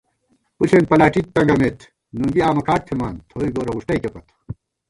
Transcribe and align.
پݪېن 0.57 0.83
پلاٹی 0.89 1.21
تنگَمېت 1.33 1.79
نُنگی 2.19 2.41
آمہ 2.47 2.61
کھاٹ 2.67 2.81
تھِمان، 2.87 3.15
تھوئی 3.29 3.49
گورہ 3.55 3.71
وُݭٹَئیکےپت 3.73 4.25